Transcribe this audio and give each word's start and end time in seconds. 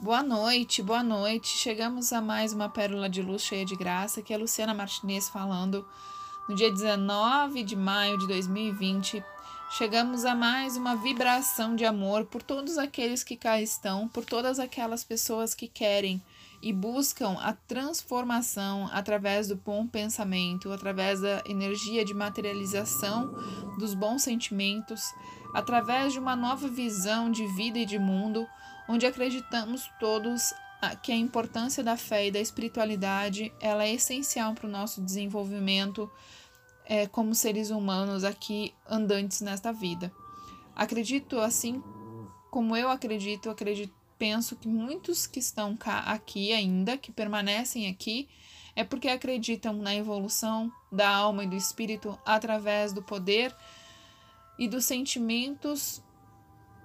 Boa 0.00 0.22
noite, 0.22 0.80
boa 0.80 1.02
noite. 1.02 1.48
Chegamos 1.58 2.12
a 2.12 2.20
mais 2.20 2.52
uma 2.52 2.68
pérola 2.68 3.08
de 3.08 3.20
luz 3.20 3.42
cheia 3.42 3.64
de 3.64 3.74
graça, 3.74 4.22
que 4.22 4.32
é 4.32 4.36
a 4.36 4.38
Luciana 4.38 4.72
Martinez 4.72 5.28
falando 5.28 5.84
no 6.48 6.54
dia 6.54 6.70
19 6.70 7.64
de 7.64 7.74
maio 7.74 8.16
de 8.16 8.28
2020. 8.28 9.24
Chegamos 9.72 10.24
a 10.24 10.36
mais 10.36 10.76
uma 10.76 10.94
vibração 10.94 11.74
de 11.74 11.84
amor 11.84 12.26
por 12.26 12.44
todos 12.44 12.78
aqueles 12.78 13.24
que 13.24 13.36
cá 13.36 13.60
estão, 13.60 14.06
por 14.06 14.24
todas 14.24 14.60
aquelas 14.60 15.02
pessoas 15.02 15.52
que 15.52 15.66
querem 15.66 16.22
e 16.60 16.72
buscam 16.72 17.36
a 17.40 17.52
transformação 17.52 18.88
através 18.92 19.48
do 19.48 19.56
bom 19.56 19.86
pensamento, 19.86 20.72
através 20.72 21.20
da 21.20 21.42
energia 21.46 22.04
de 22.04 22.14
materialização 22.14 23.32
dos 23.78 23.94
bons 23.94 24.22
sentimentos, 24.22 25.02
através 25.54 26.12
de 26.12 26.18
uma 26.18 26.34
nova 26.34 26.68
visão 26.68 27.30
de 27.30 27.46
vida 27.54 27.78
e 27.78 27.86
de 27.86 27.98
mundo 27.98 28.46
onde 28.88 29.06
acreditamos 29.06 29.88
todos 30.00 30.52
que 31.02 31.12
a 31.12 31.16
importância 31.16 31.82
da 31.82 31.96
fé 31.96 32.28
e 32.28 32.30
da 32.30 32.40
espiritualidade 32.40 33.52
ela 33.60 33.84
é 33.84 33.92
essencial 33.92 34.54
para 34.54 34.66
o 34.66 34.70
nosso 34.70 35.02
desenvolvimento 35.02 36.10
é, 36.84 37.06
como 37.06 37.34
seres 37.34 37.70
humanos 37.70 38.24
aqui 38.24 38.72
andantes 38.88 39.40
nesta 39.40 39.72
vida. 39.72 40.12
Acredito 40.74 41.38
assim 41.38 41.82
como 42.50 42.76
eu 42.76 42.88
acredito, 42.88 43.50
acredito, 43.50 43.92
penso 44.18 44.56
que 44.56 44.68
muitos 44.68 45.26
que 45.26 45.38
estão 45.38 45.76
cá, 45.76 46.00
aqui 46.00 46.52
ainda, 46.52 46.98
que 46.98 47.12
permanecem 47.12 47.88
aqui, 47.88 48.28
é 48.74 48.84
porque 48.84 49.08
acreditam 49.08 49.72
na 49.72 49.94
evolução 49.94 50.72
da 50.90 51.08
alma 51.08 51.44
e 51.44 51.48
do 51.48 51.56
espírito 51.56 52.18
através 52.24 52.92
do 52.92 53.02
poder 53.02 53.54
e 54.58 54.68
dos 54.68 54.84
sentimentos 54.84 56.02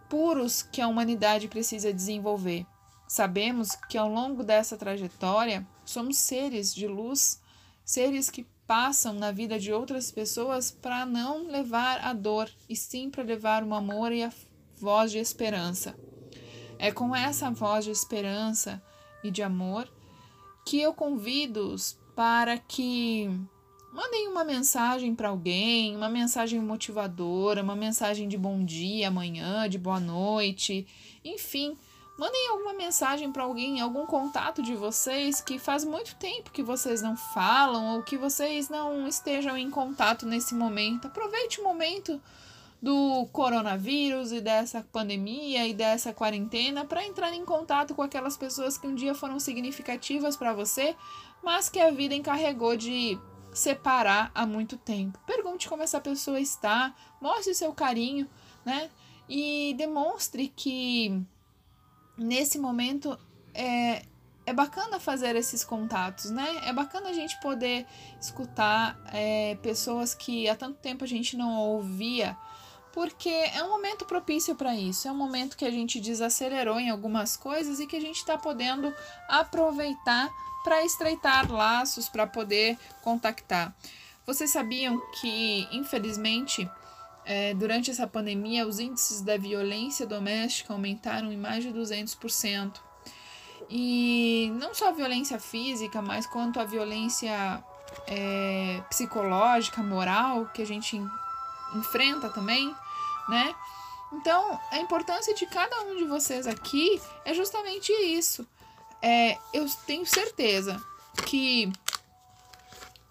puros 0.10 0.62
que 0.62 0.82
a 0.82 0.88
humanidade 0.88 1.48
precisa 1.48 1.94
desenvolver. 1.94 2.66
Sabemos 3.08 3.76
que 3.90 3.98
ao 3.98 4.10
longo 4.10 4.44
dessa 4.44 4.78
trajetória 4.78 5.68
somos 5.86 6.18
seres 6.18 6.74
de 6.74 6.88
luz, 6.88 7.42
seres 7.84 8.30
que 8.30 8.48
passam 8.66 9.14
na 9.14 9.32
vida 9.32 9.60
de 9.60 9.72
outras 9.74 10.12
pessoas 10.12 10.72
para 10.72 11.06
não 11.06 11.48
levar 11.48 12.00
a 12.04 12.14
dor, 12.14 12.50
e 12.70 12.76
sim 12.76 13.10
para 13.10 13.24
levar 13.24 13.64
o 13.64 13.74
amor 13.74 14.12
e 14.12 14.24
a 14.24 14.32
voz 14.78 15.12
de 15.12 15.20
esperança. 15.20 15.96
É 16.78 16.92
com 16.92 17.16
essa 17.16 17.50
voz 17.50 17.86
de 17.86 17.92
esperança 17.92 18.82
e 19.24 19.32
de 19.32 19.42
amor 19.42 19.88
que 20.66 20.80
eu 20.80 20.94
convido-os 20.94 21.98
para 22.16 22.58
que 22.58 23.30
Mandem 23.94 24.28
uma 24.28 24.44
mensagem 24.44 25.14
para 25.14 25.30
alguém, 25.30 25.96
uma 25.96 26.10
mensagem 26.10 26.60
motivadora, 26.60 27.62
uma 27.62 27.76
mensagem 27.76 28.28
de 28.28 28.36
bom 28.36 28.66
dia 28.66 29.10
amanhã, 29.10 29.70
de 29.70 29.78
boa 29.78 30.00
noite, 30.00 30.88
enfim. 31.24 31.78
Mandem 32.18 32.48
alguma 32.48 32.74
mensagem 32.74 33.32
para 33.32 33.44
alguém, 33.44 33.80
algum 33.80 34.08
contato 34.08 34.64
de 34.64 34.74
vocês 34.74 35.42
que 35.42 35.60
faz 35.60 35.86
muito 35.86 36.16
tempo 36.16 36.50
que 36.50 36.64
vocês 36.64 37.04
não 37.04 37.16
falam 37.16 37.96
ou 37.96 38.02
que 38.02 38.18
vocês 38.18 38.68
não 38.68 39.08
estejam 39.08 39.56
em 39.56 39.70
contato 39.70 40.26
nesse 40.26 40.56
momento. 40.56 41.06
Aproveite 41.06 41.62
o 41.62 41.64
momento 41.64 42.20
do 42.84 43.26
coronavírus 43.32 44.34
e 44.34 44.42
dessa 44.42 44.86
pandemia 44.92 45.66
e 45.66 45.74
dessa 45.74 46.12
quarentena 46.12 46.84
para 46.84 47.06
entrar 47.06 47.34
em 47.34 47.46
contato 47.46 47.96
com 47.96 48.02
aquelas 48.02 48.36
pessoas 48.36 48.78
que 48.78 48.86
um 48.86 48.94
dia 48.94 49.16
foram 49.16 49.40
significativas 49.40 50.36
para 50.36 50.52
você, 50.52 50.94
mas 51.42 51.70
que 51.70 51.80
a 51.80 51.90
vida 51.92 52.14
encarregou 52.14 52.76
de 52.76 53.18
separar 53.54 54.30
há 54.36 54.46
muito 54.46 54.76
tempo. 54.76 55.18
Pergunte 55.26 55.70
como 55.70 55.82
essa 55.82 56.02
pessoa 56.02 56.42
está, 56.42 56.94
mostre 57.22 57.56
seu 57.56 57.72
carinho, 57.72 58.30
né? 58.66 58.90
E 59.30 59.74
demonstre 59.78 60.50
que 60.54 61.24
nesse 62.18 62.60
momento 62.60 63.18
é, 63.54 64.02
é 64.46 64.52
bacana 64.52 65.00
fazer 65.00 65.38
esses 65.38 65.64
contatos, 65.64 66.32
né? 66.32 66.64
É 66.66 66.74
bacana 66.74 67.12
a 67.12 67.14
gente 67.14 67.40
poder 67.40 67.86
escutar 68.20 69.00
é, 69.14 69.56
pessoas 69.62 70.14
que 70.14 70.50
há 70.50 70.56
tanto 70.56 70.80
tempo 70.80 71.06
a 71.06 71.08
gente 71.08 71.38
não 71.38 71.58
ouvia, 71.58 72.38
porque 72.94 73.30
é 73.30 73.64
um 73.64 73.70
momento 73.70 74.06
propício 74.06 74.56
para 74.56 74.76
isso. 74.76 75.08
É 75.08 75.12
um 75.12 75.18
momento 75.18 75.58
que 75.58 75.66
a 75.66 75.72
gente 75.72 76.00
desacelerou 76.00 76.80
em 76.80 76.90
algumas 76.90 77.36
coisas 77.36 77.80
e 77.80 77.88
que 77.88 77.96
a 77.96 78.00
gente 78.00 78.18
está 78.18 78.38
podendo 78.38 78.94
aproveitar 79.28 80.30
para 80.64 80.86
estreitar 80.86 81.52
laços, 81.52 82.08
para 82.08 82.26
poder 82.28 82.78
contactar. 83.02 83.76
Vocês 84.26 84.52
sabiam 84.52 85.02
que, 85.20 85.68
infelizmente, 85.72 86.70
é, 87.26 87.54
durante 87.56 87.92
essa 87.92 88.08
pandemia, 88.08 88.66
os 88.66 88.80
índices 88.80 89.22
da 89.22 89.38
violência 89.38 90.06
doméstica 90.06 90.72
aumentaram 90.72 91.32
em 91.32 91.38
mais 91.38 91.64
de 91.64 91.72
200%. 91.74 92.80
E 93.70 94.54
não 94.60 94.74
só 94.74 94.90
a 94.90 94.92
violência 94.92 95.40
física, 95.40 96.02
mas 96.02 96.28
quanto 96.28 96.60
a 96.60 96.64
violência 96.64 97.64
é, 98.08 98.82
psicológica, 98.88 99.82
moral, 99.82 100.46
que 100.54 100.62
a 100.62 100.66
gente 100.66 101.02
enfrenta 101.76 102.30
também, 102.30 102.76
né? 103.28 103.56
Então, 104.14 104.60
a 104.72 104.80
importância 104.80 105.34
de 105.34 105.46
cada 105.46 105.82
um 105.84 105.98
de 105.98 106.06
vocês 106.06 106.46
aqui 106.46 107.02
é 107.26 107.34
justamente 107.34 107.92
isso: 107.92 108.48
é, 109.02 109.38
eu 109.54 109.66
tenho 109.86 110.06
certeza 110.06 110.82
que 111.26 111.72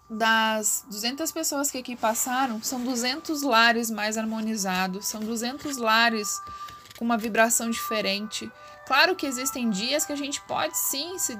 das 0.09 0.85
200 0.89 1.31
pessoas 1.31 1.71
que 1.71 1.77
aqui 1.77 1.95
passaram, 1.95 2.61
são 2.61 2.83
200 2.83 3.41
lares 3.41 3.89
mais 3.89 4.17
harmonizados, 4.17 5.07
são 5.07 5.21
200 5.21 5.77
lares 5.77 6.39
com 6.97 7.05
uma 7.05 7.17
vibração 7.17 7.69
diferente. 7.69 8.51
Claro 8.85 9.15
que 9.15 9.25
existem 9.25 9.69
dias 9.69 10.05
que 10.05 10.13
a 10.13 10.15
gente 10.15 10.41
pode 10.41 10.77
sim 10.77 11.17
se, 11.17 11.37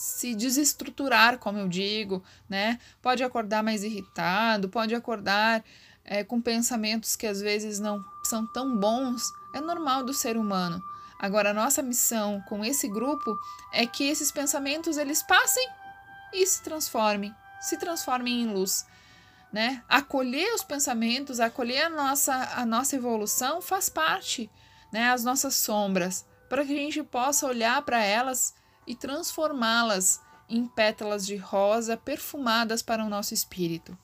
se 0.00 0.34
desestruturar, 0.34 1.36
como 1.36 1.58
eu 1.58 1.68
digo, 1.68 2.24
né? 2.48 2.80
Pode 3.02 3.22
acordar 3.22 3.62
mais 3.62 3.84
irritado, 3.84 4.70
pode 4.70 4.94
acordar 4.94 5.62
é, 6.02 6.24
com 6.24 6.40
pensamentos 6.40 7.14
que 7.16 7.26
às 7.26 7.42
vezes 7.42 7.78
não 7.78 8.02
são 8.24 8.46
tão 8.46 8.74
bons. 8.78 9.22
É 9.52 9.60
normal 9.60 10.02
do 10.02 10.14
ser 10.14 10.38
humano. 10.38 10.82
Agora, 11.18 11.52
nossa 11.52 11.82
missão 11.82 12.42
com 12.48 12.64
esse 12.64 12.88
grupo 12.88 13.38
é 13.74 13.86
que 13.86 14.08
esses 14.08 14.32
pensamentos 14.32 14.96
eles 14.96 15.22
passem 15.22 15.68
e 16.32 16.46
se 16.46 16.62
transformem, 16.62 17.34
se 17.60 17.76
transformem 17.76 18.44
em 18.44 18.54
luz. 18.54 18.86
Né? 19.52 19.82
Acolher 19.86 20.54
os 20.54 20.64
pensamentos, 20.64 21.40
acolher 21.40 21.82
a 21.82 21.90
nossa, 21.90 22.34
a 22.56 22.64
nossa 22.64 22.96
evolução 22.96 23.60
faz 23.60 23.90
parte, 23.90 24.50
né? 24.90 25.10
As 25.10 25.24
nossas 25.24 25.56
sombras, 25.56 26.24
para 26.48 26.64
que 26.64 26.72
a 26.72 26.76
gente 26.76 27.02
possa 27.02 27.46
olhar 27.46 27.82
para 27.82 28.02
elas 28.02 28.54
e 28.86 28.94
transformá-las 28.94 30.20
em 30.48 30.66
pétalas 30.66 31.26
de 31.26 31.36
rosa 31.36 31.96
perfumadas 31.96 32.82
para 32.82 33.04
o 33.04 33.08
nosso 33.08 33.32
espírito. 33.32 33.96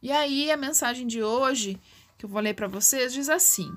E 0.00 0.12
aí 0.12 0.50
a 0.50 0.56
mensagem 0.56 1.06
de 1.06 1.22
hoje 1.22 1.80
que 2.16 2.24
eu 2.24 2.28
vou 2.28 2.40
ler 2.40 2.54
para 2.54 2.68
vocês 2.68 3.12
diz 3.12 3.28
assim: 3.28 3.72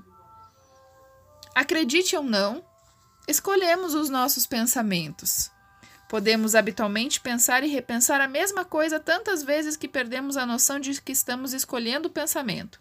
Acredite 1.54 2.16
ou 2.16 2.22
não, 2.22 2.64
escolhemos 3.26 3.94
os 3.94 4.08
nossos 4.08 4.46
pensamentos. 4.46 5.50
Podemos 6.08 6.54
habitualmente 6.54 7.20
pensar 7.20 7.64
e 7.64 7.68
repensar 7.68 8.20
a 8.20 8.28
mesma 8.28 8.64
coisa 8.64 9.00
tantas 9.00 9.42
vezes 9.42 9.76
que 9.76 9.88
perdemos 9.88 10.36
a 10.36 10.44
noção 10.44 10.78
de 10.78 11.00
que 11.00 11.12
estamos 11.12 11.54
escolhendo 11.54 12.08
o 12.08 12.12
pensamento. 12.12 12.80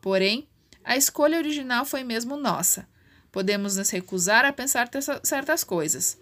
Porém, 0.00 0.48
a 0.84 0.96
escolha 0.96 1.38
original 1.38 1.84
foi 1.84 2.04
mesmo 2.04 2.36
nossa. 2.36 2.88
Podemos 3.32 3.76
nos 3.76 3.90
recusar 3.90 4.44
a 4.44 4.52
pensar 4.52 4.88
certas 5.24 5.64
coisas. 5.64 6.18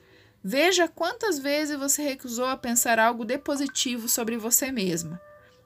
Veja 0.48 0.86
quantas 0.86 1.40
vezes 1.40 1.76
você 1.76 2.02
recusou 2.02 2.46
a 2.46 2.56
pensar 2.56 3.00
algo 3.00 3.24
de 3.24 3.36
positivo 3.36 4.08
sobre 4.08 4.36
você 4.36 4.70
mesma. 4.70 5.20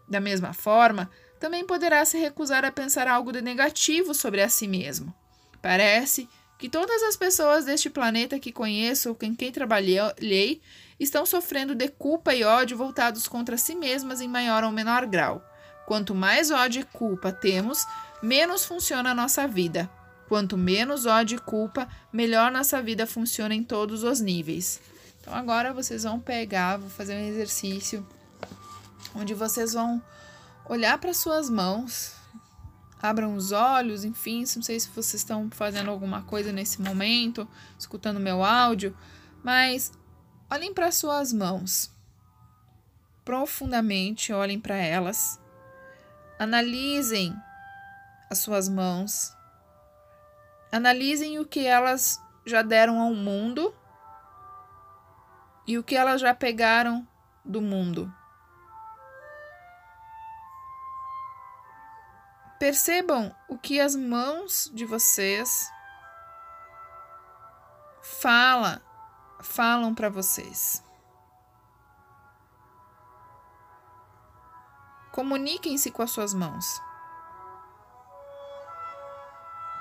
Da 0.08 0.18
mesma 0.18 0.54
forma, 0.54 1.10
também 1.38 1.66
poderá 1.66 2.02
se 2.06 2.16
recusar 2.16 2.64
a 2.64 2.72
pensar 2.72 3.06
algo 3.06 3.30
de 3.30 3.42
negativo 3.42 4.14
sobre 4.14 4.40
a 4.40 4.48
si 4.48 4.66
mesmo. 4.66 5.14
Parece 5.60 6.26
que 6.58 6.66
todas 6.66 7.02
as 7.02 7.14
pessoas 7.14 7.66
deste 7.66 7.90
planeta 7.90 8.40
que 8.40 8.50
conheço 8.50 9.10
ou 9.10 9.14
com 9.14 9.36
quem 9.36 9.52
trabalhei 9.52 10.62
estão 10.98 11.26
sofrendo 11.26 11.74
de 11.74 11.88
culpa 11.88 12.34
e 12.34 12.42
ódio 12.42 12.78
voltados 12.78 13.28
contra 13.28 13.58
si 13.58 13.74
mesmas 13.74 14.22
em 14.22 14.28
maior 14.28 14.64
ou 14.64 14.72
menor 14.72 15.04
grau. 15.04 15.44
Quanto 15.86 16.14
mais 16.14 16.50
ódio 16.50 16.80
e 16.80 16.84
culpa 16.84 17.30
temos, 17.30 17.84
menos 18.22 18.64
funciona 18.64 19.10
a 19.10 19.14
nossa 19.14 19.46
vida. 19.46 19.90
Quanto 20.30 20.56
menos 20.56 21.06
ódio 21.06 21.38
e 21.38 21.40
culpa, 21.40 21.88
melhor 22.12 22.52
nossa 22.52 22.80
vida 22.80 23.04
funciona 23.04 23.52
em 23.52 23.64
todos 23.64 24.04
os 24.04 24.20
níveis. 24.20 24.80
Então 25.20 25.34
agora 25.34 25.72
vocês 25.72 26.04
vão 26.04 26.20
pegar, 26.20 26.76
vou 26.76 26.88
fazer 26.88 27.16
um 27.16 27.28
exercício 27.28 28.06
onde 29.12 29.34
vocês 29.34 29.72
vão 29.72 30.00
olhar 30.68 30.98
para 30.98 31.12
suas 31.12 31.50
mãos, 31.50 32.14
abram 33.02 33.34
os 33.34 33.50
olhos, 33.50 34.04
enfim, 34.04 34.44
não 34.54 34.62
sei 34.62 34.78
se 34.78 34.88
vocês 34.90 35.14
estão 35.14 35.50
fazendo 35.50 35.90
alguma 35.90 36.22
coisa 36.22 36.52
nesse 36.52 36.80
momento, 36.80 37.48
escutando 37.76 38.20
meu 38.20 38.44
áudio, 38.44 38.96
mas 39.42 39.90
olhem 40.48 40.72
para 40.72 40.92
suas 40.92 41.32
mãos. 41.32 41.90
Profundamente 43.24 44.32
olhem 44.32 44.60
para 44.60 44.76
elas. 44.76 45.40
Analisem 46.38 47.34
as 48.30 48.38
suas 48.38 48.68
mãos. 48.68 49.39
Analisem 50.72 51.38
o 51.38 51.46
que 51.46 51.66
elas 51.66 52.22
já 52.44 52.62
deram 52.62 53.00
ao 53.00 53.12
mundo 53.12 53.74
e 55.66 55.78
o 55.78 55.82
que 55.82 55.96
elas 55.96 56.20
já 56.20 56.34
pegaram 56.34 57.06
do 57.44 57.60
mundo. 57.60 58.12
Percebam 62.58 63.34
o 63.48 63.56
que 63.56 63.80
as 63.80 63.96
mãos 63.96 64.70
de 64.74 64.84
vocês 64.84 65.70
fala, 68.02 68.82
falam 69.40 69.94
para 69.94 70.10
vocês. 70.10 70.84
Comuniquem-se 75.12 75.90
com 75.90 76.02
as 76.02 76.10
suas 76.10 76.34
mãos. 76.34 76.80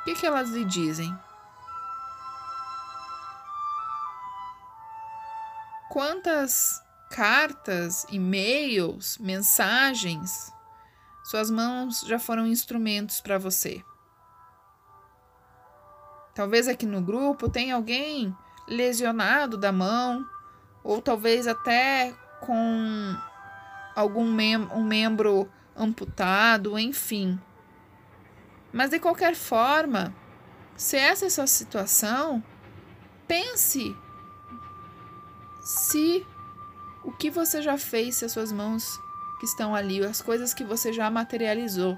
Que, 0.09 0.21
que 0.21 0.25
elas 0.25 0.49
lhe 0.49 0.65
dizem? 0.65 1.15
Quantas 5.89 6.81
cartas, 7.09 8.05
e-mails, 8.09 9.17
mensagens 9.17 10.51
suas 11.23 11.51
mãos 11.51 12.01
já 12.01 12.17
foram 12.17 12.47
instrumentos 12.47 13.21
para 13.21 13.37
você? 13.37 13.83
Talvez 16.33 16.67
aqui 16.67 16.85
no 16.85 17.01
grupo 17.01 17.49
tenha 17.49 17.75
alguém 17.75 18.35
lesionado 18.67 19.57
da 19.57 19.71
mão, 19.71 20.25
ou 20.83 21.01
talvez 21.01 21.47
até 21.47 22.15
com 22.39 23.15
algum 23.95 24.31
mem 24.31 24.57
um 24.57 24.83
membro 24.83 25.51
amputado, 25.75 26.79
enfim. 26.79 27.39
Mas 28.71 28.89
de 28.91 28.99
qualquer 28.99 29.35
forma, 29.35 30.13
se 30.75 30.97
essa 30.97 31.25
é 31.25 31.29
sua 31.29 31.47
situação, 31.47 32.43
pense 33.27 33.95
se 35.61 36.25
o 37.03 37.11
que 37.11 37.29
você 37.29 37.61
já 37.61 37.77
fez, 37.77 38.15
se 38.15 38.25
as 38.25 38.31
suas 38.31 38.51
mãos 38.51 38.99
que 39.39 39.45
estão 39.45 39.73
ali, 39.73 40.03
as 40.03 40.21
coisas 40.21 40.53
que 40.53 40.63
você 40.63 40.91
já 40.91 41.09
materializou. 41.09 41.97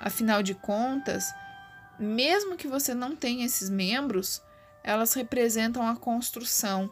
Afinal 0.00 0.42
de 0.42 0.54
contas, 0.54 1.24
mesmo 1.98 2.56
que 2.56 2.68
você 2.68 2.94
não 2.94 3.14
tenha 3.14 3.44
esses 3.44 3.68
membros, 3.68 4.42
elas 4.82 5.12
representam 5.14 5.86
a 5.86 5.96
construção. 5.96 6.90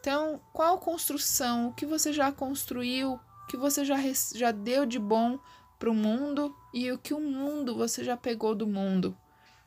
Então, 0.00 0.40
qual 0.52 0.78
construção? 0.78 1.68
O 1.68 1.72
que 1.72 1.86
você 1.86 2.12
já 2.12 2.32
construiu? 2.32 3.14
O 3.14 3.46
que 3.46 3.56
você 3.56 3.84
já, 3.84 3.96
já 4.34 4.50
deu 4.50 4.84
de 4.84 4.98
bom 4.98 5.38
para 5.78 5.90
o 5.90 5.94
mundo 5.94 6.54
e 6.74 6.90
o 6.90 6.98
que 6.98 7.14
o 7.14 7.20
mundo 7.20 7.76
você 7.76 8.02
já 8.02 8.16
pegou 8.16 8.52
do 8.52 8.66
mundo? 8.66 9.16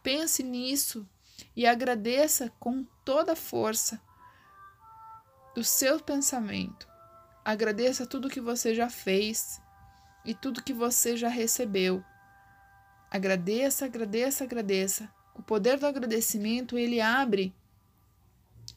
Pense 0.04 0.44
nisso 0.44 1.08
e 1.56 1.66
agradeça 1.66 2.52
com 2.60 2.86
toda 3.06 3.32
a 3.32 3.36
força 3.36 4.02
do 5.56 5.64
seu 5.64 6.02
pensamento. 6.02 6.86
Agradeça 7.46 8.06
tudo 8.06 8.30
que 8.30 8.42
você 8.42 8.76
já 8.76 8.90
fez 8.90 9.62
e 10.26 10.34
tudo 10.34 10.62
que 10.62 10.74
você 10.74 11.16
já 11.16 11.30
recebeu. 11.30 12.04
Agradeça, 13.10 13.86
agradeça, 13.86 14.44
agradeça. 14.44 15.10
O 15.34 15.42
poder 15.42 15.80
do 15.80 15.88
agradecimento, 15.88 16.78
ele 16.78 17.00
abre 17.00 17.56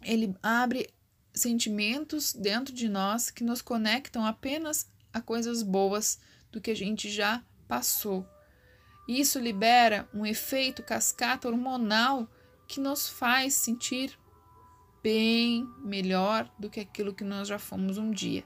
ele 0.02 0.34
abre 0.40 0.88
sentimentos 1.34 2.32
dentro 2.32 2.72
de 2.72 2.88
nós 2.88 3.28
que 3.28 3.42
nos 3.42 3.60
conectam 3.60 4.24
apenas 4.24 4.88
a 5.12 5.20
coisas 5.20 5.64
boas 5.64 6.20
do 6.50 6.60
que 6.60 6.70
a 6.70 6.76
gente 6.76 7.10
já 7.10 7.44
passou. 7.70 8.26
Isso 9.06 9.38
libera 9.38 10.08
um 10.12 10.26
efeito 10.26 10.82
cascata 10.82 11.48
hormonal 11.48 12.28
que 12.66 12.80
nos 12.80 13.08
faz 13.08 13.54
sentir 13.54 14.18
bem 15.00 15.64
melhor 15.78 16.50
do 16.58 16.68
que 16.68 16.80
aquilo 16.80 17.14
que 17.14 17.22
nós 17.22 17.46
já 17.46 17.60
fomos 17.60 17.96
um 17.96 18.10
dia. 18.10 18.44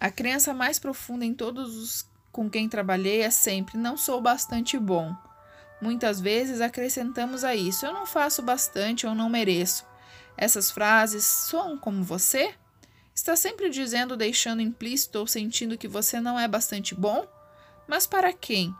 A 0.00 0.10
crença 0.10 0.52
mais 0.52 0.80
profunda 0.80 1.24
em 1.24 1.32
todos 1.32 1.76
os 1.76 2.10
com 2.32 2.50
quem 2.50 2.68
trabalhei 2.68 3.22
é 3.22 3.30
sempre: 3.30 3.78
não 3.78 3.96
sou 3.96 4.20
bastante 4.20 4.76
bom. 4.78 5.16
Muitas 5.80 6.20
vezes 6.20 6.60
acrescentamos 6.60 7.44
a 7.44 7.54
isso: 7.54 7.86
eu 7.86 7.92
não 7.92 8.04
faço 8.04 8.42
bastante 8.42 9.06
ou 9.06 9.14
não 9.14 9.30
mereço. 9.30 9.86
Essas 10.36 10.72
frases 10.72 11.24
soam 11.24 11.78
como 11.78 12.02
você? 12.02 12.54
Está 13.18 13.34
sempre 13.34 13.68
dizendo, 13.68 14.16
deixando 14.16 14.62
implícito 14.62 15.18
ou 15.18 15.26
sentindo 15.26 15.76
que 15.76 15.88
você 15.88 16.20
não 16.20 16.38
é 16.38 16.46
bastante 16.46 16.94
bom? 16.94 17.26
Mas 17.84 18.06
para 18.06 18.32
quem? 18.32 18.72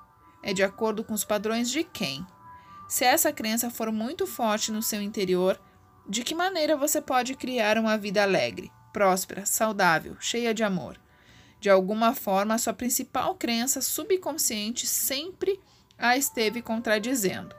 É 0.45 0.53
de 0.53 0.63
acordo 0.63 1.03
com 1.03 1.13
os 1.13 1.25
padrões 1.25 1.69
de 1.69 1.83
quem? 1.83 2.25
Se 2.89 3.05
essa 3.05 3.33
crença 3.33 3.69
for 3.69 3.91
muito 3.91 4.29
forte 4.29 4.71
no 4.71 4.81
seu 4.81 5.03
interior, 5.03 5.61
de 6.09 6.23
que 6.23 6.37
maneira 6.37 6.77
você 6.77 7.01
pode 7.01 7.35
criar 7.35 7.79
uma 7.79 7.99
vida 7.99 8.23
alegre, 8.23 8.71
próspera, 8.93 9.45
saudável, 9.45 10.17
cheia 10.21 10.55
de 10.55 10.63
amor? 10.63 10.97
De 11.59 11.69
alguma 11.69 12.15
forma, 12.15 12.55
a 12.55 12.59
sua 12.59 12.73
principal 12.73 13.35
crença 13.35 13.83
subconsciente 13.83 14.87
sempre 14.87 15.59
a 15.99 16.17
esteve 16.17 16.63
contradizendo. 16.63 17.57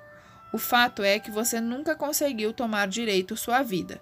O 0.53 0.57
fato 0.57 1.03
é 1.03 1.19
que 1.19 1.29
você 1.29 1.59
nunca 1.59 1.93
conseguiu 1.93 2.53
tomar 2.53 2.87
direito 2.87 3.35
sua 3.35 3.63
vida, 3.63 4.01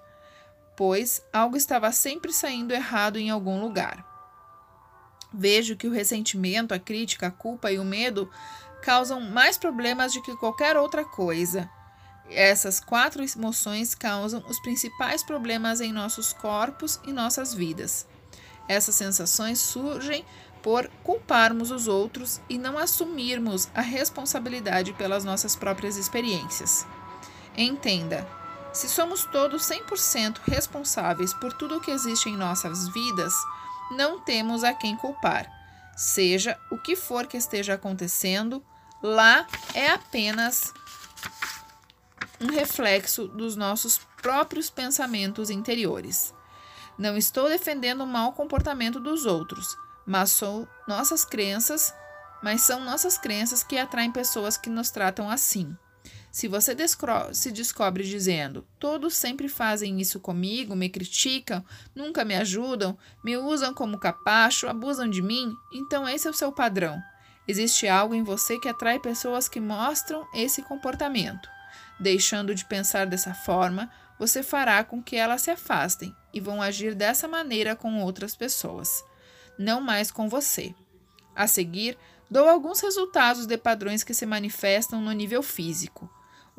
pois 0.77 1.21
algo 1.33 1.57
estava 1.57 1.91
sempre 1.91 2.31
saindo 2.31 2.71
errado 2.71 3.17
em 3.17 3.31
algum 3.31 3.59
lugar. 3.59 4.05
Vejo 5.33 5.75
que 5.75 5.87
o 5.87 5.91
ressentimento, 5.91 6.73
a 6.73 6.79
crítica, 6.79 7.27
a 7.27 7.31
culpa 7.31 7.71
e 7.71 7.79
o 7.79 7.83
medo 7.83 8.29
causam 8.81 9.19
mais 9.19 9.57
problemas 9.57 10.13
do 10.13 10.21
que 10.21 10.37
qualquer 10.37 10.77
outra 10.77 11.03
coisa. 11.03 11.69
Essas 12.29 12.79
quatro 12.79 13.23
emoções 13.23 13.95
causam 13.95 14.43
os 14.47 14.59
principais 14.59 15.23
problemas 15.23 15.81
em 15.81 15.91
nossos 15.91 16.31
corpos 16.31 16.99
e 17.05 17.11
nossas 17.11 17.53
vidas. 17.53 18.07
Essas 18.67 18.95
sensações 18.95 19.59
surgem 19.59 20.25
por 20.61 20.89
culparmos 21.03 21.71
os 21.71 21.87
outros 21.87 22.41
e 22.49 22.57
não 22.57 22.77
assumirmos 22.77 23.69
a 23.73 23.81
responsabilidade 23.81 24.93
pelas 24.93 25.23
nossas 25.23 25.55
próprias 25.55 25.97
experiências. 25.97 26.85
Entenda, 27.55 28.27
se 28.77 28.87
somos 28.87 29.25
todos 29.25 29.63
100% 29.63 30.37
responsáveis 30.45 31.33
por 31.33 31.51
tudo 31.51 31.77
o 31.77 31.81
que 31.81 31.89
existe 31.89 32.29
em 32.29 32.37
nossas 32.37 32.87
vidas, 32.89 33.33
não 33.91 34.19
temos 34.19 34.63
a 34.63 34.73
quem 34.73 34.95
culpar. 34.95 35.51
Seja 35.95 36.59
o 36.69 36.77
que 36.77 36.95
for 36.95 37.25
que 37.25 37.37
esteja 37.37 37.73
acontecendo, 37.73 38.63
lá 39.01 39.47
é 39.73 39.89
apenas 39.89 40.71
um 42.39 42.47
reflexo 42.51 43.27
dos 43.27 43.55
nossos 43.55 43.99
próprios 44.21 44.69
pensamentos 44.69 45.49
interiores. 45.49 46.31
Não 46.99 47.17
estou 47.17 47.49
defendendo 47.49 48.01
o 48.01 48.07
mau 48.07 48.33
comportamento 48.33 48.99
dos 48.99 49.25
outros, 49.25 49.75
mas 50.05 50.29
são 50.29 50.67
nossas 50.87 51.25
crenças, 51.25 51.91
mas 52.43 52.61
são 52.61 52.79
nossas 52.81 53.17
crenças 53.17 53.63
que 53.63 53.77
atraem 53.77 54.11
pessoas 54.11 54.55
que 54.55 54.69
nos 54.69 54.91
tratam 54.91 55.29
assim. 55.29 55.75
Se 56.31 56.47
você 56.47 56.75
se 57.33 57.51
descobre 57.51 58.03
dizendo: 58.03 58.65
todos 58.79 59.15
sempre 59.15 59.47
fazem 59.49 59.99
isso 59.99 60.19
comigo, 60.19 60.75
me 60.75 60.89
criticam, 60.89 61.63
nunca 61.95 62.23
me 62.23 62.35
ajudam, 62.35 62.97
me 63.23 63.37
usam 63.37 63.73
como 63.73 63.97
capacho, 63.97 64.67
abusam 64.67 65.09
de 65.09 65.21
mim, 65.21 65.51
então 65.73 66.07
esse 66.07 66.27
é 66.27 66.29
o 66.29 66.33
seu 66.33 66.51
padrão. 66.51 67.01
Existe 67.47 67.87
algo 67.87 68.13
em 68.13 68.23
você 68.23 68.59
que 68.59 68.67
atrai 68.67 68.99
pessoas 68.99 69.47
que 69.47 69.59
mostram 69.59 70.27
esse 70.33 70.61
comportamento. 70.61 71.49
Deixando 71.99 72.53
de 72.53 72.65
pensar 72.65 73.07
dessa 73.07 73.33
forma, 73.33 73.89
você 74.19 74.43
fará 74.43 74.83
com 74.83 75.01
que 75.01 75.15
elas 75.15 75.41
se 75.41 75.51
afastem 75.51 76.13
e 76.33 76.39
vão 76.39 76.61
agir 76.61 76.93
dessa 76.93 77.27
maneira 77.27 77.75
com 77.75 78.01
outras 78.01 78.35
pessoas, 78.35 79.03
não 79.57 79.79
mais 79.79 80.11
com 80.11 80.27
você. 80.27 80.75
A 81.35 81.47
seguir, 81.47 81.97
dou 82.29 82.49
alguns 82.49 82.79
resultados 82.81 83.45
de 83.45 83.57
padrões 83.57 84.03
que 84.03 84.13
se 84.13 84.25
manifestam 84.25 85.01
no 85.01 85.11
nível 85.11 85.41
físico. 85.41 86.09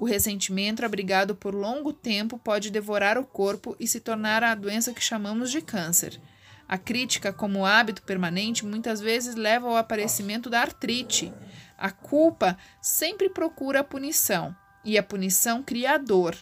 O 0.00 0.04
ressentimento 0.04 0.84
abrigado 0.84 1.34
por 1.34 1.52
longo 1.52 1.92
tempo 1.92 2.38
pode 2.38 2.70
devorar 2.70 3.18
o 3.18 3.24
corpo 3.24 3.74
e 3.80 3.88
se 3.88 3.98
tornar 3.98 4.44
a 4.44 4.54
doença 4.54 4.92
que 4.92 5.02
chamamos 5.02 5.50
de 5.50 5.60
câncer. 5.60 6.20
A 6.68 6.78
crítica, 6.78 7.32
como 7.32 7.66
hábito 7.66 8.02
permanente, 8.02 8.64
muitas 8.64 9.00
vezes 9.00 9.34
leva 9.34 9.66
ao 9.66 9.76
aparecimento 9.76 10.48
da 10.48 10.60
artrite. 10.60 11.34
A 11.76 11.90
culpa 11.90 12.56
sempre 12.80 13.28
procura 13.28 13.80
a 13.80 13.84
punição, 13.84 14.54
e 14.84 14.96
a 14.96 15.02
punição 15.02 15.64
cria 15.64 15.94
a 15.94 15.98
dor. 15.98 16.36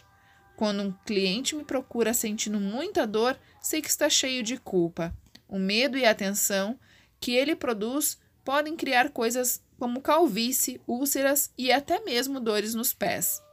Quando 0.55 0.83
um 0.83 0.93
cliente 1.03 1.55
me 1.55 1.63
procura 1.63 2.13
sentindo 2.13 2.59
muita 2.59 3.07
dor, 3.07 3.35
sei 3.59 3.81
que 3.81 3.89
está 3.89 4.07
cheio 4.07 4.43
de 4.43 4.57
culpa. 4.57 5.11
O 5.47 5.57
medo 5.57 5.97
e 5.97 6.05
a 6.05 6.13
tensão 6.13 6.79
que 7.19 7.31
ele 7.31 7.55
produz 7.55 8.19
podem 8.45 8.75
criar 8.75 9.09
coisas 9.09 9.63
como 9.79 9.99
calvície, 9.99 10.79
úlceras 10.85 11.51
e 11.57 11.71
até 11.71 11.99
mesmo 12.01 12.39
dores 12.39 12.75
nos 12.75 12.93
pés. 12.93 13.46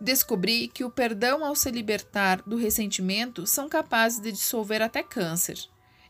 Descobri 0.00 0.68
que 0.68 0.84
o 0.84 0.90
perdão 0.90 1.44
ao 1.44 1.54
se 1.54 1.70
libertar 1.70 2.42
do 2.42 2.56
ressentimento 2.56 3.46
são 3.46 3.68
capazes 3.68 4.20
de 4.20 4.30
dissolver 4.30 4.82
até 4.82 5.02
câncer. 5.02 5.58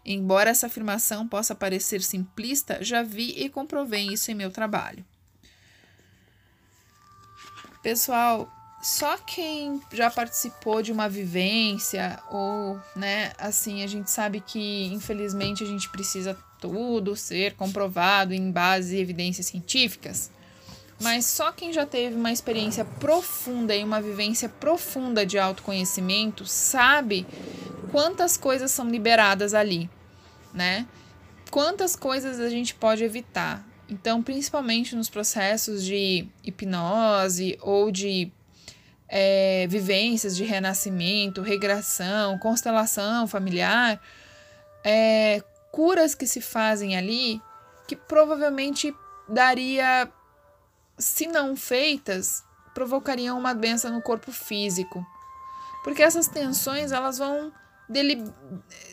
Embora 0.05 0.51
essa 0.51 0.67
afirmação 0.67 1.27
possa 1.27 1.55
parecer 1.55 2.03
simplista, 2.03 2.83
já 2.83 3.03
vi 3.03 3.31
e 3.37 3.49
comprovei 3.49 4.07
isso 4.07 4.31
em 4.31 4.35
meu 4.35 4.51
trabalho. 4.51 5.05
Pessoal, 7.83 8.49
só 8.83 9.17
quem 9.19 9.81
já 9.93 10.11
participou 10.11 10.83
de 10.83 10.93
uma 10.93 11.09
vivência 11.09 12.21
ou, 12.31 12.81
né, 12.95 13.33
assim, 13.39 13.83
a 13.83 13.87
gente 13.87 14.11
sabe 14.11 14.41
que 14.41 14.87
infelizmente 14.93 15.65
a 15.65 15.67
gente 15.67 15.89
precisa 15.89 16.37
tudo 16.61 17.17
ser 17.17 17.55
comprovado 17.55 18.33
em 18.33 18.51
base 18.51 18.97
e 18.97 19.01
evidências 19.01 19.47
científicas. 19.47 20.31
Mas 21.01 21.27
só 21.27 21.53
quem 21.53 21.73
já 21.73 21.85
teve 21.85 22.17
uma 22.17 22.33
experiência 22.33 22.85
profunda 22.85 23.75
e 23.75 23.85
uma 23.85 24.01
vivência 24.01 24.49
profunda 24.49 25.27
de 25.27 25.39
autoconhecimento 25.39 26.47
sabe 26.47 27.27
quantas 27.93 28.37
coisas 28.37 28.71
são 28.71 28.89
liberadas 28.89 29.53
ali, 29.53 29.91
né? 30.55 30.87
Quantas 31.51 31.95
coisas 31.95 32.41
a 32.41 32.49
gente 32.49 32.75
pode 32.75 33.05
evitar. 33.05 33.65
Então, 33.89 34.23
principalmente 34.23 34.97
nos 34.97 35.09
processos 35.09 35.85
de 35.85 36.27
hipnose 36.43 37.59
ou 37.61 37.91
de 37.91 38.33
é, 39.09 39.67
vivências 39.69 40.37
de 40.37 40.45
renascimento, 40.45 41.43
regressão, 41.43 42.39
constelação 42.39 43.29
familiar, 43.29 44.01
é, 44.83 45.43
curas 45.71 46.15
que 46.15 46.27
se 46.27 46.41
fazem 46.41 46.97
ali 46.97 47.41
que 47.87 47.95
provavelmente 47.95 48.95
daria, 49.29 50.09
se 50.99 51.27
não 51.27 51.57
feitas, 51.57 52.45
provocariam 52.75 53.39
uma 53.39 53.55
doença 53.55 53.91
no 53.91 54.03
corpo 54.03 54.33
físico. 54.33 55.05
Porque 55.85 56.03
essas 56.03 56.27
tensões 56.27 56.93
elas 56.93 57.19
vão, 57.19 57.53
dele, 57.89 58.25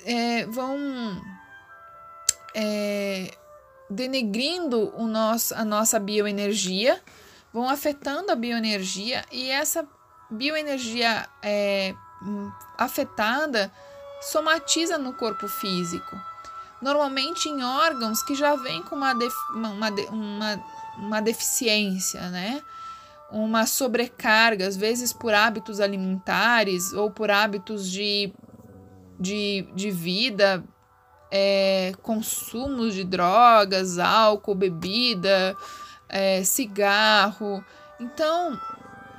é, 0.06 0.46
vão 0.46 0.78
é, 2.54 3.36
denegrindo 3.90 4.94
o 4.96 5.08
nosso, 5.08 5.56
a 5.56 5.66
nossa 5.66 6.00
bioenergia, 6.00 7.02
vão 7.52 7.70
afetando 7.70 8.32
a 8.32 8.36
bioenergia 8.36 9.26
e 9.32 9.50
essa 9.50 9.88
bioenergia 10.30 11.28
é, 11.42 11.96
afetada 12.78 13.72
somatiza 14.22 14.98
no 14.98 15.14
corpo 15.14 15.48
físico 15.48 16.33
normalmente 16.84 17.48
em 17.48 17.63
órgãos 17.63 18.22
que 18.22 18.36
já 18.36 18.56
vêm 18.56 18.84
com 18.84 18.96
uma, 18.96 19.13
def, 19.13 19.34
uma, 19.56 19.70
uma, 20.12 20.63
uma 20.98 21.22
deficiência, 21.22 22.30
né? 22.30 22.62
Uma 23.32 23.66
sobrecarga, 23.66 24.68
às 24.68 24.75
vezes 24.75 25.12
por 25.13 25.34
hábitos 25.34 25.80
alimentares 25.80 26.94
ou 26.94 27.10
por 27.10 27.32
hábitos 27.32 27.90
de, 27.90 28.32
de, 29.20 29.68
de 29.74 29.90
vida, 29.90 30.63
é, 31.32 31.94
de 32.92 33.04
drogas, 33.04 33.98
álcool, 33.98 34.54
bebida, 34.54 35.58
é, 36.10 36.44
cigarro. 36.44 37.63
Então, 38.00 38.60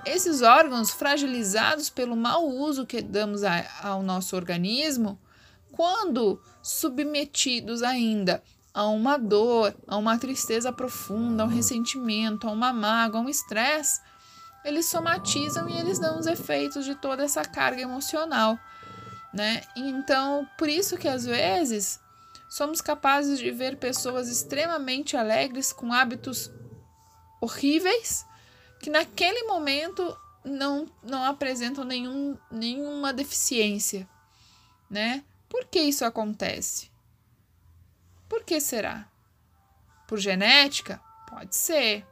esses 0.05 0.43
órgãos 0.43 0.91
fragilizados 0.91 1.89
pelo 1.89 2.15
mau 2.15 2.47
uso 2.47 2.87
que 2.87 3.03
damos 3.03 3.43
a, 3.43 3.65
ao 3.83 4.03
nosso 4.03 4.37
organismo, 4.37 5.19
quando 5.73 6.41
submetidos 6.65 7.83
ainda 7.83 8.43
a 8.73 8.87
uma 8.87 9.19
dor, 9.19 9.77
a 9.87 9.99
uma 9.99 10.19
tristeza 10.19 10.73
profunda, 10.73 11.43
a 11.43 11.47
um 11.47 11.51
ressentimento, 11.51 12.49
a 12.49 12.51
uma 12.51 12.73
mágoa, 12.73 13.21
a 13.21 13.23
um 13.23 13.29
estresse, 13.29 14.01
eles 14.65 14.87
somatizam 14.87 15.69
e 15.69 15.77
eles 15.77 15.99
dão 15.99 16.19
os 16.19 16.27
efeitos 16.27 16.87
de 16.87 16.95
toda 16.95 17.23
essa 17.23 17.45
carga 17.45 17.83
emocional, 17.83 18.59
né? 19.33 19.63
Então, 19.77 20.49
por 20.57 20.67
isso 20.67 20.97
que 20.97 21.07
às 21.07 21.27
vezes 21.27 22.01
somos 22.49 22.81
capazes 22.81 23.39
de 23.39 23.51
ver 23.51 23.77
pessoas 23.77 24.29
extremamente 24.29 25.19
alegres 25.19 25.71
com 25.71 25.93
hábitos 25.93 26.51
horríveis 27.43 28.25
que 28.81 28.89
naquele 28.89 29.43
momento 29.43 30.17
não, 30.43 30.87
não 31.03 31.25
apresentam 31.25 31.85
nenhum, 31.85 32.39
nenhuma 32.51 33.13
deficiência, 33.13 34.09
né? 34.89 35.23
Por 35.55 35.67
que 35.67 35.79
isso 35.79 36.05
acontece? 36.05 36.91
Por 38.29 38.43
que 38.43 38.61
será? 38.61 39.09
Por 40.05 40.19
genética? 40.19 41.01
Pode 41.31 41.55
ser. 41.55 42.05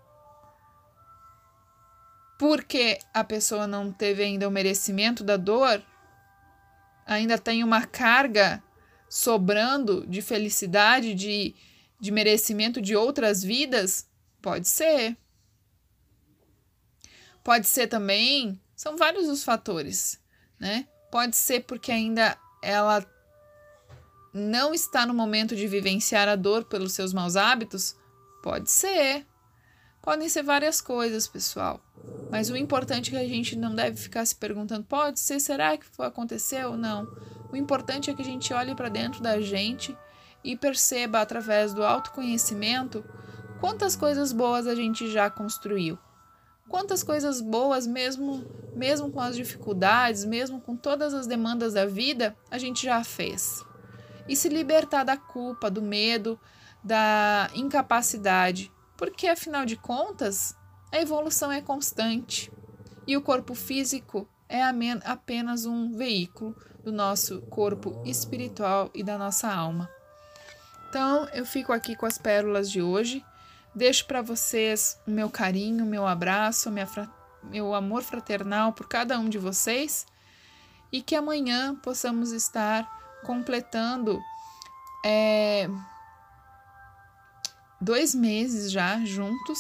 Porque 2.39 3.01
a 3.13 3.25
pessoa 3.25 3.67
não 3.67 3.93
teve 3.93 4.23
ainda 4.23 4.47
o 4.47 4.51
merecimento 4.53 5.25
da 5.25 5.37
dor? 5.37 5.83
Ainda 7.05 7.37
tem 7.37 7.65
uma 7.65 7.85
carga 7.85 8.63
sobrando 9.09 10.07
de 10.07 10.23
felicidade, 10.23 11.13
de, 11.13 11.53
de 11.99 12.13
merecimento 12.13 12.81
de 12.81 12.95
outras 12.95 13.43
vidas? 13.43 14.09
Pode 14.41 14.69
ser. 14.69 15.17
Pode 17.43 17.67
ser 17.67 17.89
também, 17.89 18.63
são 18.77 18.97
vários 18.97 19.29
os 19.29 19.43
fatores, 19.43 20.21
né? 20.61 20.87
Pode 21.11 21.35
ser 21.35 21.65
porque 21.65 21.91
ainda 21.91 22.39
ela 22.63 23.05
não 24.33 24.73
está 24.73 25.05
no 25.05 25.13
momento 25.13 25.55
de 25.55 25.67
vivenciar 25.69 26.27
a 26.27 26.37
dor 26.37 26.65
pelos 26.65 26.93
seus 26.93 27.13
maus 27.13 27.37
hábitos? 27.37 27.95
Pode 28.43 28.71
ser. 28.71 29.27
Podem 30.01 30.29
ser 30.29 30.43
várias 30.43 30.81
coisas, 30.81 31.29
pessoal. 31.29 31.81
Mas 32.31 32.49
o 32.49 32.57
importante 32.57 33.15
é 33.15 33.19
que 33.19 33.25
a 33.25 33.29
gente 33.29 33.57
não 33.57 33.75
deve 33.75 33.97
ficar 33.97 34.25
se 34.25 34.35
perguntando: 34.35 34.85
pode 34.85 35.21
ser, 35.21 35.39
será 35.39 35.77
que 35.77 35.87
aconteceu? 35.99 36.77
Não. 36.77 37.07
O 37.53 37.57
importante 37.57 38.11
é 38.11 38.15
que 38.15 38.23
a 38.23 38.25
gente 38.25 38.55
olhe 38.55 38.75
para 38.75 38.89
dentro 38.89 39.23
da 39.23 39.41
gente 39.41 39.97
e 40.43 40.57
perceba 40.57 41.21
através 41.21 41.75
do 41.75 41.85
autoconhecimento 41.85 43.05
quantas 43.61 43.95
coisas 43.95 44.33
boas 44.33 44.67
a 44.67 44.75
gente 44.75 45.11
já 45.11 45.29
construiu. 45.31 45.99
Quantas 46.69 47.03
coisas 47.03 47.43
boas, 47.43 47.87
mesmo, 47.87 48.47
mesmo 48.75 49.11
com 49.11 49.21
as 49.21 49.37
dificuldades, 49.37 50.25
mesmo 50.25 50.59
com 50.59 50.75
todas 50.75 51.13
as 51.13 51.27
demandas 51.27 51.75
da 51.75 51.85
vida, 51.85 52.35
a 52.51 52.57
gente 52.57 52.87
já 52.87 53.05
fez 53.05 53.63
e 54.29 54.37
se 54.37 54.49
libertar 54.49 55.05
da 55.05 55.17
culpa, 55.17 55.71
do 55.71 55.83
medo, 55.83 56.39
da 56.83 57.51
incapacidade, 57.55 58.73
porque 58.97 59.27
afinal 59.27 59.65
de 59.65 59.77
contas, 59.77 60.57
a 60.91 61.01
evolução 61.01 61.51
é 61.51 61.61
constante 61.61 62.53
e 63.07 63.17
o 63.17 63.23
corpo 63.23 63.55
físico 63.55 64.29
é 64.49 64.63
apenas 65.05 65.65
um 65.65 65.97
veículo 65.97 66.55
do 66.85 66.93
nosso 66.93 67.41
corpo 67.43 68.03
espiritual 68.05 68.91
e 68.93 69.03
da 69.03 69.17
nossa 69.17 69.51
alma. 69.51 69.89
Então, 70.89 71.27
eu 71.33 71.47
fico 71.47 71.73
aqui 71.73 71.97
com 71.97 72.05
as 72.05 72.19
pérolas 72.19 72.71
de 72.71 72.83
hoje. 72.83 73.25
Deixo 73.75 74.05
para 74.07 74.21
vocês 74.21 75.01
o 75.07 75.11
meu 75.11 75.31
carinho, 75.31 75.85
o 75.85 75.89
meu 75.89 76.07
abraço, 76.07 76.71
minha 76.71 76.87
meu 77.43 77.75
amor 77.75 78.03
fraternal 78.03 78.73
por 78.73 78.87
cada 78.87 79.19
um 79.19 79.29
de 79.29 79.39
vocês 79.39 80.07
e 80.93 81.03
que 81.03 81.17
amanhã 81.17 81.75
possamos 81.75 82.31
estar 82.31 83.02
completando 83.25 84.21
é, 85.05 85.69
dois 87.81 88.15
meses 88.15 88.71
já 88.71 89.05
juntos, 89.05 89.59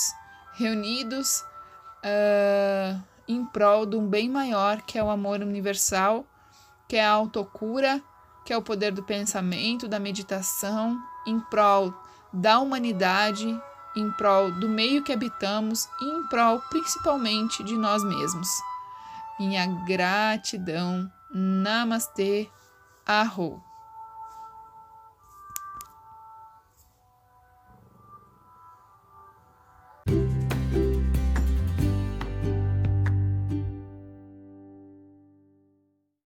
reunidos 0.54 1.42
uh, 2.04 3.02
em 3.26 3.44
prol 3.46 3.86
de 3.86 3.96
um 3.96 4.06
bem 4.06 4.28
maior 4.28 4.82
que 4.82 4.98
é 4.98 5.02
o 5.02 5.10
amor 5.10 5.40
universal, 5.40 6.24
que 6.86 6.96
é 6.96 7.04
a 7.04 7.10
autocura, 7.10 8.02
que 8.44 8.52
é 8.52 8.56
o 8.56 8.62
poder 8.62 8.92
do 8.92 9.02
pensamento, 9.02 9.88
da 9.88 9.98
meditação, 9.98 10.98
em 11.26 11.40
prol 11.40 11.94
da 12.32 12.58
humanidade, 12.58 13.48
em 13.96 14.10
prol 14.12 14.50
do 14.52 14.68
meio 14.68 15.02
que 15.02 15.12
habitamos 15.12 15.88
e 16.00 16.04
em 16.04 16.26
prol 16.28 16.60
principalmente 16.70 17.62
de 17.62 17.76
nós 17.76 18.02
mesmos. 18.02 18.48
Minha 19.38 19.66
gratidão. 19.84 21.10
Namastê. 21.34 22.50
Arro. 23.06 23.62